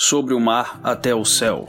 [0.00, 1.66] sobre o mar até o céu.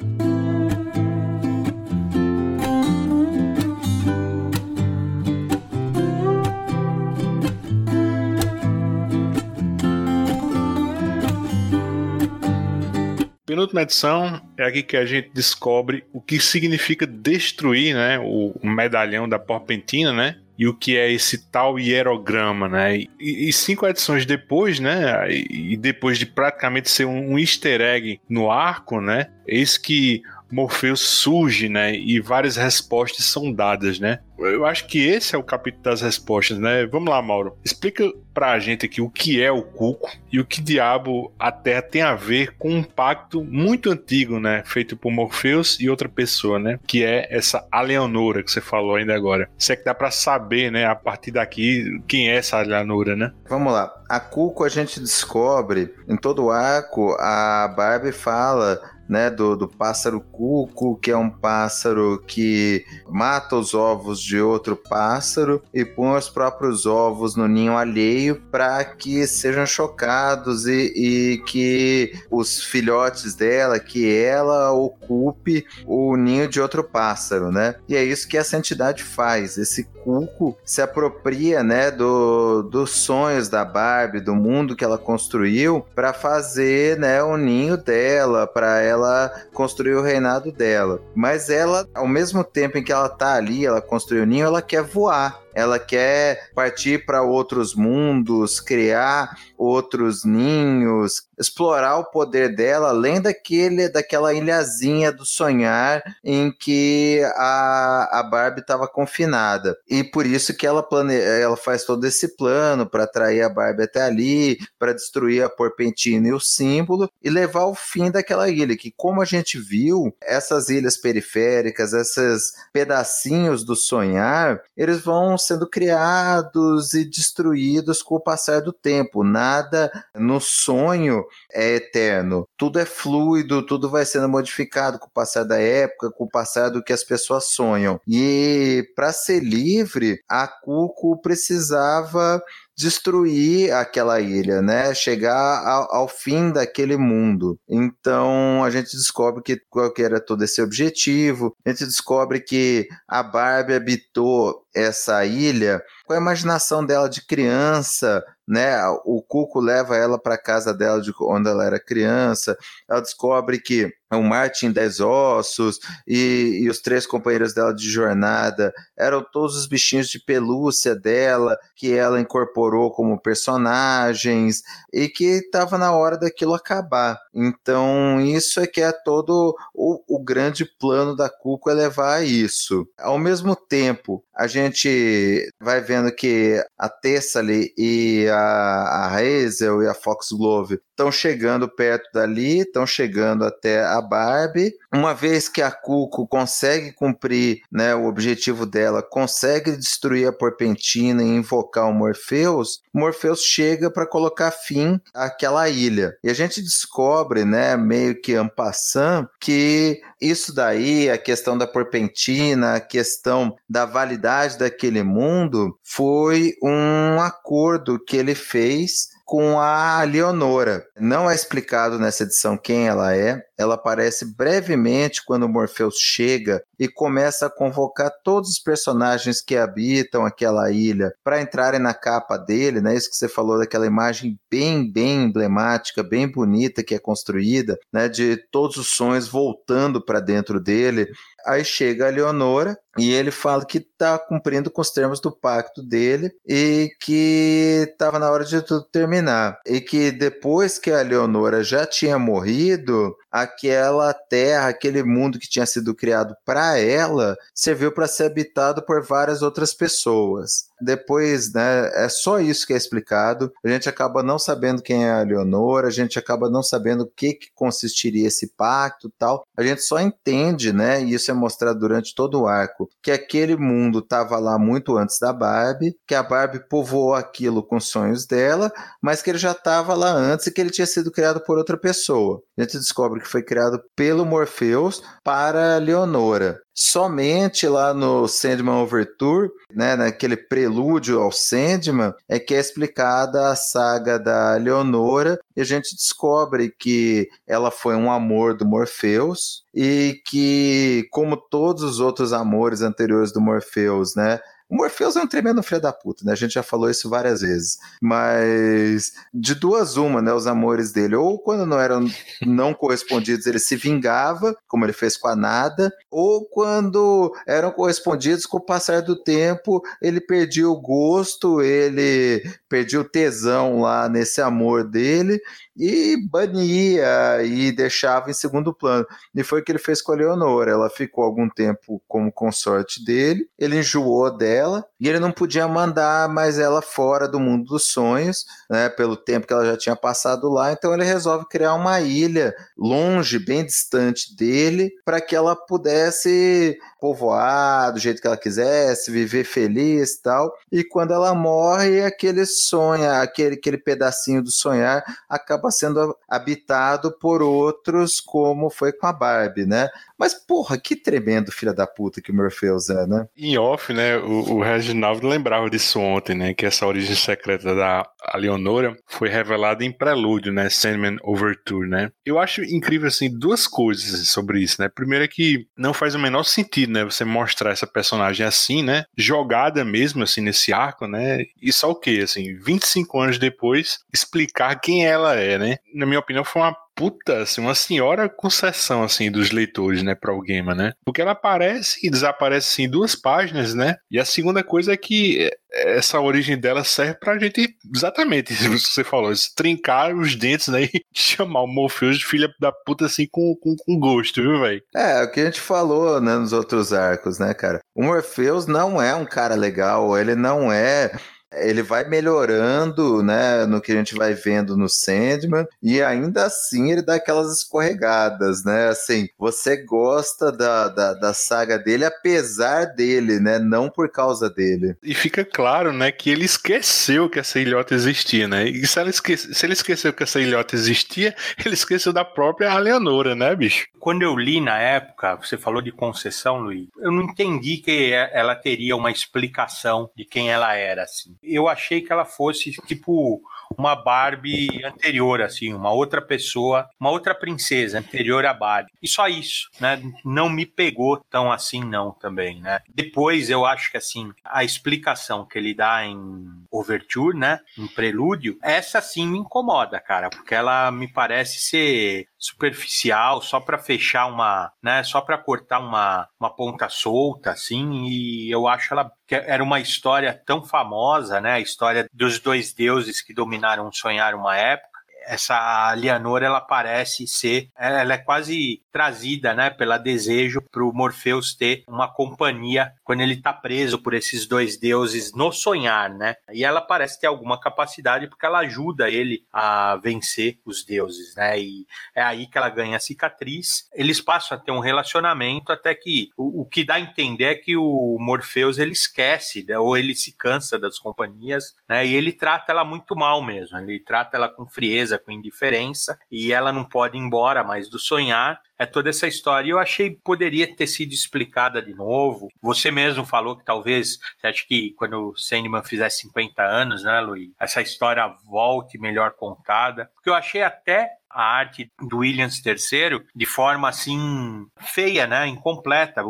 [13.48, 19.28] Penúltima edição é aqui que a gente descobre o que significa destruir né, o medalhão
[19.28, 20.38] da Porpentina, né?
[20.60, 22.98] E o que é esse tal hierograma, né?
[22.98, 25.32] E, e cinco edições depois, né?
[25.32, 29.30] E, depois de praticamente ser um, um easter egg no arco, né?
[29.48, 31.96] Eis que Morpheus surge, né?
[31.96, 34.20] E várias respostas são dadas, né?
[34.38, 36.86] Eu acho que esse é o capítulo das respostas, né?
[36.86, 37.58] Vamos lá, Mauro.
[37.64, 41.82] Explica pra gente aqui o que é o cuco e o que diabo a Terra
[41.82, 44.64] tem a ver com um pacto muito antigo, né?
[44.66, 46.80] Feito por Morpheus e outra pessoa, né?
[46.88, 49.50] Que é essa Aleonora que você falou ainda agora.
[49.58, 50.86] Se é que dá pra saber, né?
[50.86, 53.34] A partir daqui, quem é essa Aleonora, né?
[53.50, 53.94] Vamos lá.
[54.08, 59.68] A cuco a gente descobre em todo o arco, a Barbie fala né, do, do
[59.68, 66.16] pássaro cuco, que é um pássaro que mata os ovos de outro pássaro e põe
[66.16, 73.34] os próprios ovos no ninho alheio para que sejam chocados e, e que os filhotes
[73.34, 77.76] dela, que ela ocupe o ninho de outro pássaro, né?
[77.88, 79.58] E é isso que essa entidade faz.
[79.58, 85.86] Esse cuco se apropria, né, do, dos sonhos da Barbie, do mundo que ela construiu,
[85.96, 91.02] para fazer, né, o ninho dela, para ela construir o reinado dela.
[91.16, 94.62] Mas ela, ao mesmo tempo em que ela tá ali, ela construiu o ninho, ela
[94.62, 102.90] quer voar ela quer partir para outros mundos, criar outros ninhos, explorar o poder dela
[102.90, 109.78] além daquele daquela ilhazinha do sonhar em que a, a Barbie estava confinada.
[109.90, 113.84] E por isso que ela plane, ela faz todo esse plano para atrair a Barbie
[113.84, 118.78] até ali, para destruir a Porpentina e o símbolo e levar ao fim daquela ilha,
[118.78, 125.68] que como a gente viu, essas ilhas periféricas, esses pedacinhos do sonhar, eles vão sendo
[125.68, 129.24] criados e destruídos com o passar do tempo.
[129.24, 132.48] Nada no sonho é eterno.
[132.58, 136.70] Tudo é fluido, tudo vai sendo modificado com o passar da época, com o passar
[136.70, 138.00] do que as pessoas sonham.
[138.08, 142.42] E para ser livre, a Cuco precisava
[142.80, 144.94] destruir aquela ilha, né?
[144.94, 147.60] Chegar ao, ao, fim daquele mundo.
[147.68, 151.54] Então a gente descobre que qual que era todo esse objetivo.
[151.66, 158.24] A gente descobre que a Barbie habitou essa ilha com a imaginação dela de criança,
[158.48, 158.82] né?
[159.04, 162.58] O Cuco leva ela para casa dela de quando ela era criança.
[162.90, 168.74] Ela descobre que o Martin Dez Ossos e, e, os três companheiros dela de jornada
[168.98, 175.78] eram todos os bichinhos de pelúcia dela que ela incorporou como personagens e que estava
[175.78, 177.20] na hora daquilo acabar.
[177.34, 182.24] Então, isso é que é todo o, o grande plano da Cuco é levar a
[182.24, 182.88] isso.
[182.98, 189.88] Ao mesmo tempo, a gente vai vendo que a Tessali e a, a Hazel e
[189.88, 194.74] a Foxglove estão chegando perto dali, estão chegando até a Barbie.
[194.94, 201.24] Uma vez que a Cuco consegue cumprir né, o objetivo dela, consegue destruir a Porpentina
[201.24, 206.18] e invocar o Morpheus, Morpheus chega para colocar fim àquela ilha.
[206.24, 211.68] E a gente descobre, né, meio que en passant, que isso daí, a questão da
[211.68, 220.02] Porpentina, a questão da validade daquele mundo, foi um acordo que ele fez com a
[220.02, 220.84] Leonora.
[221.00, 223.40] Não é explicado nessa edição quem ela é.
[223.56, 230.26] Ela aparece brevemente quando Morpheus chega e começa a convocar todos os personagens que habitam
[230.26, 232.96] aquela ilha para entrarem na capa dele, né?
[232.96, 238.10] Isso que você falou daquela imagem bem, bem emblemática, bem bonita que é construída, né?
[238.10, 241.08] De todos os sonhos voltando para dentro dele.
[241.46, 245.82] Aí chega a Leonora e ele fala que está cumprindo com os termos do pacto
[245.82, 249.60] dele e que estava na hora de tudo terminar.
[249.66, 255.66] E que depois que a Leonora já tinha morrido, aquela terra, aquele mundo que tinha
[255.66, 260.70] sido criado para ela, serviu para ser habitado por várias outras pessoas.
[260.82, 263.52] Depois, né, é só isso que é explicado.
[263.64, 267.08] A gente acaba não sabendo quem é a Leonora, a gente acaba não sabendo o
[267.08, 269.46] que, que consistiria esse pacto tal.
[269.58, 273.56] A gente só entende, né, e isso é mostrado durante todo o arco, que aquele
[273.56, 278.72] mundo estava lá muito antes da Barbie, que a Barbie povoou aquilo com sonhos dela,
[279.02, 281.78] mas que ele já estava lá antes e que ele tinha sido criado por outra
[281.78, 282.42] pessoa.
[282.58, 286.62] A gente descobre que foi criado pelo Morpheus para Leonora.
[286.74, 293.56] Somente lá no Sandman Overture, né, naquele prelúdio ao Sandman, é que é explicada a
[293.56, 300.22] saga da Leonora e a gente descobre que ela foi um amor do Morpheus e
[300.26, 304.40] que, como todos os outros amores anteriores do Morpheus, né,
[304.70, 306.32] o Morpheus é um tremendo filho da puta, né?
[306.32, 307.80] A gente já falou isso várias vezes.
[308.00, 310.32] Mas de duas uma, né?
[310.32, 311.16] Os amores dele.
[311.16, 312.06] Ou quando não eram
[312.46, 315.92] não correspondidos, ele se vingava, como ele fez com a Nada.
[316.12, 323.02] Ou quando eram correspondidos, com o passar do tempo, ele perdia o gosto, ele perdia
[323.02, 325.42] o tesão lá nesse amor dele
[325.76, 329.08] e bania e deixava em segundo plano.
[329.34, 330.72] E foi o que ele fez com a Leonora.
[330.72, 334.59] Ela ficou algum tempo como consorte dele, ele enjoou dela
[335.00, 339.48] e ele não podia mandar mais ela fora do mundo dos sonhos, né, pelo tempo
[339.48, 340.72] que ela já tinha passado lá.
[340.72, 347.94] Então ele resolve criar uma ilha longe, bem distante dele, para que ela pudesse povoar
[347.94, 350.54] do jeito que ela quisesse, viver feliz e tal.
[350.72, 357.42] E quando ela morre, aquele sonho, aquele, aquele pedacinho do sonhar acaba sendo habitado por
[357.42, 359.90] outros, como foi com a Barbie, né?
[360.18, 363.28] Mas, porra, que tremendo filha da puta que o Morpheus é, né?
[363.38, 368.04] Em off, né, o, o Reginaldo lembrava disso ontem, né, que essa origem secreta da
[368.36, 372.10] Leonora foi revelada em Prelúdio, né, Sandman Overture, né.
[372.26, 374.90] Eu acho incrível, assim, duas coisas sobre isso, né.
[374.94, 379.04] Primeiro é que não faz o menor sentido, né, você mostrar essa personagem assim, né,
[379.18, 384.80] jogada mesmo, assim, nesse arco, né, e só o quê, assim, 25 anos depois, explicar
[384.80, 385.78] quem ela é, né.
[385.94, 390.34] Na minha opinião, foi uma puta, assim, uma senhora concessão, assim, dos leitores, né, para
[390.34, 390.92] o gamer, né?
[391.06, 393.96] Porque ela aparece e desaparece, assim, em duas páginas, né?
[394.12, 398.94] E a segunda coisa é que essa origem dela serve pra gente, exatamente, isso que
[398.94, 403.26] você falou, trincar os dentes, né, e chamar o Morpheus de filha da puta, assim,
[403.32, 404.84] com, com, com gosto, viu, velho?
[404.94, 407.80] É, o que a gente falou, né, nos outros arcos, né, cara?
[407.96, 411.14] O Morpheus não é um cara legal, ele não é
[411.54, 416.92] ele vai melhorando, né, no que a gente vai vendo no Sandman, e ainda assim
[416.92, 423.40] ele dá aquelas escorregadas, né, assim, você gosta da, da, da saga dele apesar dele,
[423.40, 424.96] né, não por causa dele.
[425.04, 429.10] E fica claro, né, que ele esqueceu que essa ilhota existia, né, e se, ela
[429.10, 431.36] esquece, se ele esqueceu que essa ilhota existia,
[431.66, 433.88] ele esqueceu da própria Leonora, né, bicho?
[434.00, 438.56] Quando eu li na época, você falou de concessão, Luiz, eu não entendi que ela
[438.56, 443.42] teria uma explicação de quem ela era, assim eu achei que ela fosse tipo
[443.78, 448.92] uma Barbie anterior, assim, uma outra pessoa, uma outra princesa anterior à Barbie.
[449.02, 450.02] E só isso, né?
[450.26, 452.80] Não me pegou tão assim, não, também, né?
[452.94, 457.60] Depois eu acho que, assim, a explicação que ele dá em Overture, né?
[457.78, 463.78] Em Prelúdio, essa sim me incomoda, cara, porque ela me parece ser superficial, só para
[463.78, 469.12] fechar uma, né, só para cortar uma, uma ponta solta, assim, e eu acho ela
[469.28, 474.34] que era uma história tão famosa, né, a história dos dois deuses que dominaram sonhar
[474.34, 474.99] uma época,
[475.30, 481.54] essa Leonor ela parece ser, ela é quase trazida, né, pela desejo para o Morpheus
[481.54, 486.36] ter uma companhia quando ele está preso por esses dois deuses no sonhar, né?
[486.52, 491.60] E ela parece ter alguma capacidade porque ela ajuda ele a vencer os deuses, né?
[491.60, 491.86] E
[492.16, 493.88] é aí que ela ganha a cicatriz.
[493.94, 497.56] Eles passam a ter um relacionamento até que o, o que dá a entender é
[497.56, 502.06] que o Morpheus ele esquece, né, ou ele se cansa das companhias, né?
[502.06, 503.78] E ele trata ela muito mal mesmo.
[503.78, 508.00] Ele trata ela com frieza, com indiferença e ela não pode ir embora mais do
[508.00, 509.68] sonhar é toda essa história.
[509.68, 512.48] E eu achei que poderia ter sido explicada de novo.
[512.62, 517.20] Você mesmo falou que talvez, você acha que quando o Sandman fizer 50 anos, né,
[517.20, 520.10] Luiz, essa história volte melhor contada.
[520.16, 526.24] Porque eu achei até a arte do Williams III de forma assim feia, né, incompleta.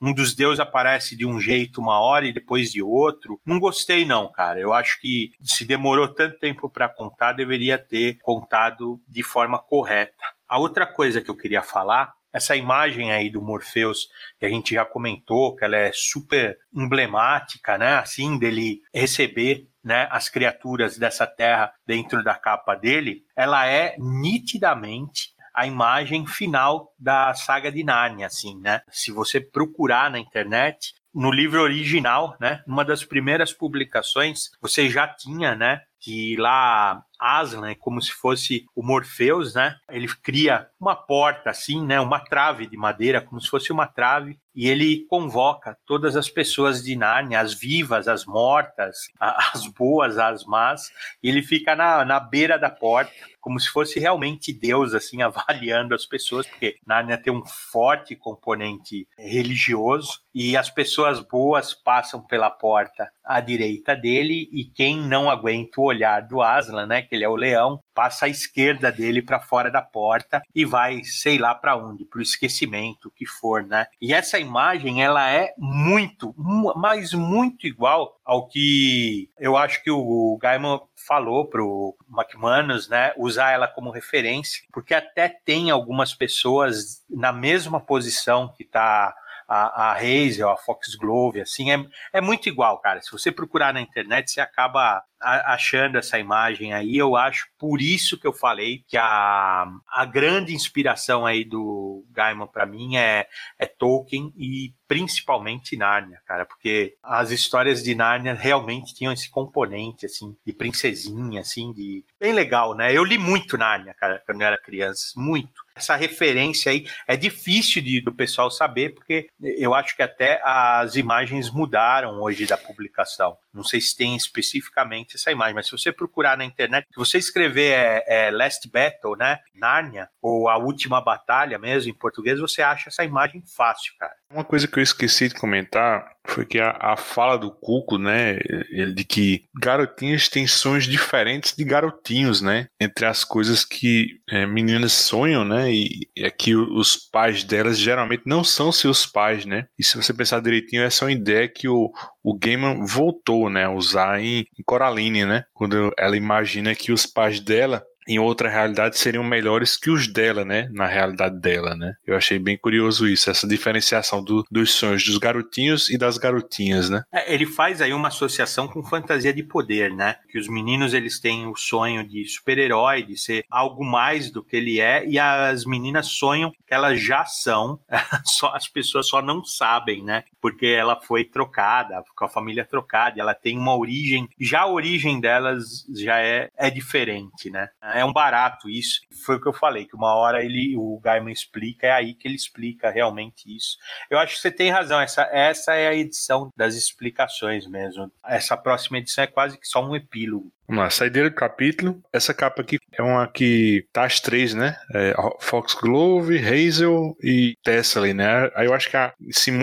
[0.00, 3.40] Um dos deuses aparece de um jeito uma hora e depois de outro.
[3.44, 4.58] Não gostei não, cara.
[4.58, 10.14] Eu acho que se demorou tanto tempo para contar, deveria ter contado de forma correta.
[10.48, 14.08] A outra coisa que eu queria falar, essa imagem aí do Morpheus,
[14.38, 17.94] que a gente já comentou, que ela é super emblemática, né?
[17.94, 25.30] Assim, dele receber né, as criaturas dessa terra dentro da capa dele, ela é nitidamente
[25.54, 28.82] a imagem final da saga de Narnia, assim, né?
[28.90, 35.06] Se você procurar na internet, no livro original, né, numa das primeiras publicações, você já
[35.06, 39.76] tinha, né, que lá Aslan é como se fosse o Morpheus, né?
[39.90, 42.00] Ele cria uma porta assim, né?
[42.00, 46.82] Uma trave de madeira, como se fosse uma trave, e ele convoca todas as pessoas
[46.82, 50.90] de Nárnia, as vivas, as mortas, as boas, as más,
[51.22, 55.94] e ele fica na, na beira da porta, como se fosse realmente Deus, assim, avaliando
[55.94, 62.50] as pessoas, porque Nárnia tem um forte componente religioso, e as pessoas boas passam pela
[62.50, 67.02] porta à direita dele, e quem não aguenta o olhar do Aslan, né?
[67.02, 71.02] que ele é o leão, passa à esquerda dele para fora da porta e vai,
[71.02, 73.86] sei lá para onde, para o esquecimento, o que for, né?
[74.00, 76.34] E essa imagem, ela é muito,
[76.76, 83.52] mas muito igual ao que eu acho que o Gaiman falou pro McManus, né, usar
[83.52, 89.14] ela como referência, porque até tem algumas pessoas na mesma posição que está
[89.48, 93.00] a, a Hazel, a Foxglove, assim, é, é muito igual, cara.
[93.00, 96.96] Se você procurar na internet, você acaba achando essa imagem aí.
[96.96, 102.46] Eu acho por isso que eu falei que a, a grande inspiração aí do Gaiman
[102.46, 103.26] para mim é,
[103.58, 110.06] é Tolkien e principalmente Nárnia, cara, porque as histórias de Nárnia realmente tinham esse componente
[110.06, 112.92] assim de princesinha, assim, de bem legal, né?
[112.92, 117.82] Eu li muito Nárnia, cara, quando eu era criança, muito essa referência aí é difícil
[117.82, 123.36] de, do pessoal saber, porque eu acho que até as imagens mudaram hoje da publicação.
[123.52, 127.18] Não sei se tem especificamente essa imagem, mas se você procurar na internet, se você
[127.18, 129.38] escrever é, é Last Battle, né?
[129.54, 134.14] Nárnia, ou A Última Batalha mesmo, em português, você acha essa imagem fácil, cara.
[134.30, 138.38] Uma coisa que eu esqueci de comentar foi que a, a fala do Cuco, né,
[138.70, 144.44] ele, de que garotinhas têm sonhos diferentes de garotinhos, né, entre as coisas que é,
[144.44, 149.68] meninas sonham, né, e é que os pais delas geralmente não são seus pais, né,
[149.78, 151.92] e se você pensar direitinho, essa é uma ideia que o,
[152.22, 157.06] o Gaiman voltou, né, a usar em, em Coraline, né, quando ela imagina que os
[157.06, 160.68] pais dela em outra realidade seriam melhores que os dela, né?
[160.72, 161.94] Na realidade dela, né?
[162.06, 166.88] Eu achei bem curioso isso, essa diferenciação do, dos sonhos dos garotinhos e das garotinhas,
[166.88, 167.02] né?
[167.12, 170.16] É, ele faz aí uma associação com fantasia de poder, né?
[170.30, 174.56] Que os meninos eles têm o sonho de super-herói, de ser algo mais do que
[174.56, 177.80] ele é, e as meninas sonham que elas já são,
[178.24, 180.24] só as pessoas só não sabem, né?
[180.40, 185.20] Porque ela foi trocada, com a família trocada, ela tem uma origem, já a origem
[185.20, 187.68] delas já é, é diferente, né?
[187.96, 189.00] É um barato isso.
[189.24, 192.28] Foi o que eu falei, que uma hora ele, o Gaiman explica, é aí que
[192.28, 193.76] ele explica realmente isso.
[194.10, 198.10] Eu acho que você tem razão, essa, essa é a edição das explicações mesmo.
[198.24, 200.52] Essa próxima edição é quase que só um epílogo.
[200.68, 202.00] Vamos lá, saideira do capítulo.
[202.12, 204.76] Essa capa aqui é uma que tá as três, né?
[204.92, 208.50] É Foxglove, Hazel e Tessely, né?
[208.54, 209.12] Aí eu acho que a,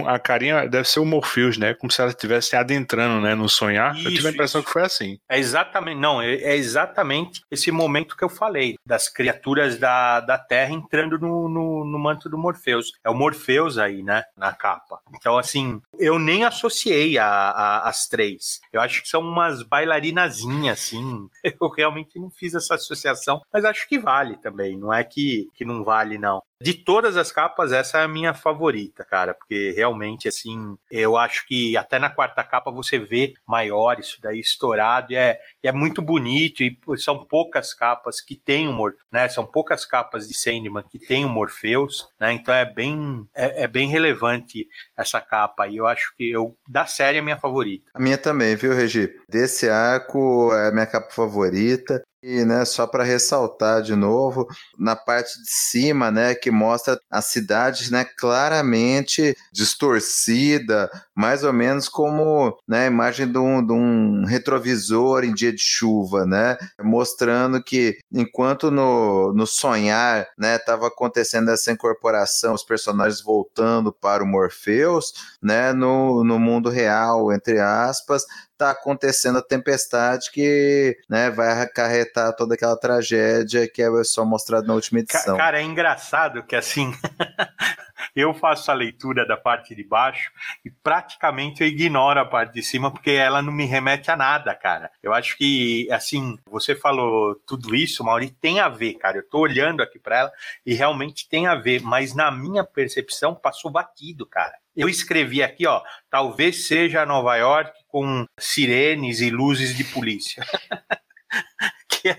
[0.07, 1.74] a carinha deve ser o Morpheus, né?
[1.74, 3.36] Como se ela estivesse adentrando, né?
[3.36, 3.95] No sonhar.
[3.95, 4.67] Isso, eu tive a impressão isso.
[4.67, 5.17] que foi assim.
[5.29, 10.38] É exatamente, não, é, é, exatamente esse momento que eu falei, das criaturas da, da
[10.38, 12.93] Terra entrando no, no, no manto do Morpheus.
[13.03, 14.24] É o Morpheus aí, né?
[14.38, 15.00] Na capa.
[15.15, 18.62] Então, assim, eu nem associei a, a, as três.
[18.72, 21.30] Eu acho que são umas bailarinazinhas, assim.
[21.60, 24.78] Eu realmente não fiz essa associação, mas acho que vale também.
[24.78, 26.42] Não é que, que não vale, não.
[26.63, 31.46] De todas as capas, essa é a minha favorita, cara, porque realmente, assim, eu acho
[31.46, 35.74] que até na quarta capa você vê maior isso daí estourado e é, e é
[35.74, 39.27] muito bonito e são poucas capas que tem humor, né?
[39.27, 42.32] São poucas capas de Sandman que tem o Morpheus, né?
[42.32, 44.65] Então é bem, é, é bem relevante
[44.96, 47.91] essa capa e eu acho que eu, da série, é a minha favorita.
[47.93, 49.13] A minha também, viu, Regi?
[49.27, 52.01] Desse arco é a minha capa favorita.
[52.24, 54.48] E, né, só para ressaltar de novo,
[54.80, 61.89] na parte de cima, né, que mostra a cidade, né, claramente distorcida, mais ou menos
[61.89, 67.62] como, né, a imagem de um, de um retrovisor em dia de chuva, né, mostrando
[67.62, 74.27] que enquanto no, no sonhar, né, estava acontecendo essa incorporação, os personagens voltando para o
[74.27, 75.12] Morpheus,
[75.42, 78.24] né, no, no mundo real, entre aspas,
[78.63, 84.65] está acontecendo a tempestade que né, vai acarretar toda aquela tragédia que é só mostrado
[84.65, 85.38] na última edição.
[85.38, 86.93] Cara, é engraçado que assim.
[88.15, 90.32] eu faço a leitura da parte de baixo
[90.63, 94.53] e praticamente eu ignoro a parte de cima porque ela não me remete a nada,
[94.53, 94.91] cara.
[95.01, 99.17] Eu acho que, assim, você falou tudo isso, Mauri, tem a ver, cara.
[99.17, 100.32] Eu tô olhando aqui para ela
[100.65, 104.53] e realmente tem a ver, mas na minha percepção passou batido, cara.
[104.75, 110.43] Eu escrevi aqui, ó, talvez seja Nova York com sirenes e luzes de polícia.
[112.03, 112.15] que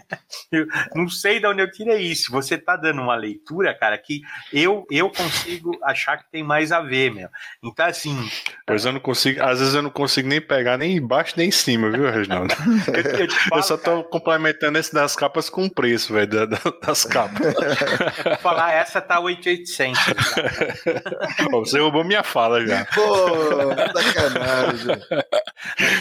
[0.51, 2.33] eu não sei de onde eu tirei isso.
[2.33, 4.23] Você tá dando uma leitura, cara, que
[4.53, 7.29] eu, eu consigo achar que tem mais a ver, meu.
[7.63, 8.17] Então, assim.
[8.67, 11.53] Pois eu não consigo, às vezes eu não consigo nem pegar nem embaixo nem em
[11.53, 12.55] cima, viu, Reginaldo?
[12.89, 16.49] eu, eu, falo, eu, só tô cara, complementando esse das capas com o preço, velho,
[16.83, 17.55] das capas.
[18.25, 20.01] Vou falar, essa tá 8,800.
[21.53, 22.85] Você roubou minha fala já.
[22.87, 24.97] Pô, sacanagem.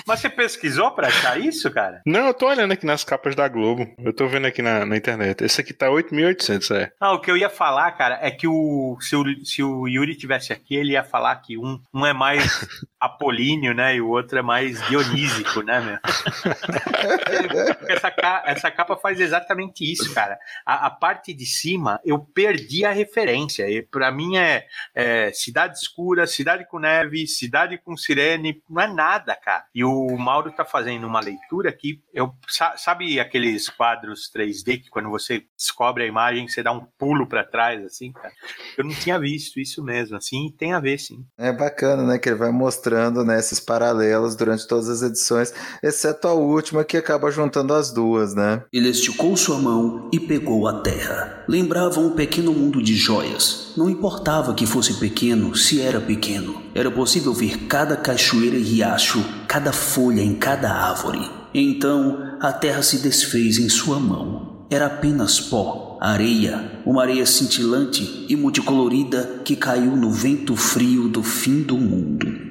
[0.05, 2.01] Mas você pesquisou pra achar isso, cara?
[2.05, 3.73] Não, eu tô olhando aqui nas capas da Globo.
[3.98, 5.44] Eu tô vendo aqui na, na internet.
[5.44, 6.92] Esse aqui tá 8.800, é.
[7.00, 10.15] Ah, o que eu ia falar, cara, é que o, se, o, se o Yuri
[10.15, 12.68] tivesse aqui, ele ia falar que um, um é mais
[13.00, 13.96] apolíneo, né?
[13.96, 15.98] E o outro é mais dionísico, né, meu?
[17.88, 18.13] essa,
[18.46, 20.38] essa capa faz exatamente isso, cara.
[20.65, 23.70] A, a, parte de cima, eu perdi a referência.
[23.70, 24.65] E pra mim é,
[24.96, 29.65] é cidade escura, cidade com neve, cidade com sirene, não é nada, cara.
[29.74, 32.34] E o Mauro tá fazendo uma leitura que eu
[32.77, 37.43] sabe aqueles quadros 3D que quando você descobre a imagem você dá um pulo para
[37.43, 38.34] trás assim, cara.
[38.77, 41.25] Eu não tinha visto isso mesmo, assim, tem a ver sim.
[41.38, 46.27] É bacana, né, que ele vai mostrando né, esses paralelos durante todas as edições, exceto
[46.27, 48.63] a última que acaba juntando as duas, né?
[48.72, 51.43] Ele esticou sua mão e pegou a terra.
[51.48, 53.74] Lembrava um pequeno mundo de joias.
[53.75, 56.62] Não importava que fosse pequeno, se era pequeno.
[56.75, 61.42] Era possível ver cada cachoeira e riacho, cada folha em cada árvore.
[61.53, 64.65] Então a terra se desfez em sua mão.
[64.69, 71.22] Era apenas pó, areia, uma areia cintilante e multicolorida que caiu no vento frio do
[71.22, 72.42] fim do mundo.